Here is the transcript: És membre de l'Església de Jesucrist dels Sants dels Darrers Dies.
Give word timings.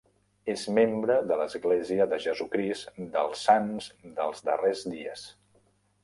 És 0.51 0.61
membre 0.75 1.17
de 1.31 1.35
l'Església 1.41 2.07
de 2.13 2.17
Jesucrist 2.23 2.97
dels 3.17 3.43
Sants 3.49 3.91
dels 4.21 4.41
Darrers 4.49 4.81
Dies. 4.95 5.27